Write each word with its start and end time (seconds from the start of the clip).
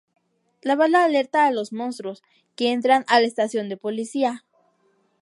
La 0.63 0.75
bala 0.75 1.03
alerta 1.03 1.45
a 1.45 1.51
los 1.51 1.71
monstruos, 1.73 2.23
que 2.55 2.71
entran 2.71 3.03
a 3.07 3.19
la 3.21 3.27
estación 3.27 3.69
de 3.69 3.77
policía. 3.77 4.43